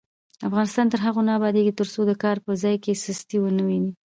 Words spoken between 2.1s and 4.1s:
کار په ځای کې سستي ونه وینو.